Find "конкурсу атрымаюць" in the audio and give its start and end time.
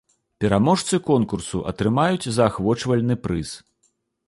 1.09-2.33